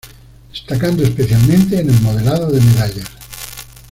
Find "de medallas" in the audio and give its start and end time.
2.51-3.05